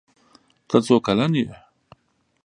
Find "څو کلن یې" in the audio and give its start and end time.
0.85-1.47